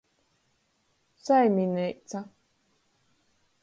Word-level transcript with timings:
Saimineica. 1.23 2.19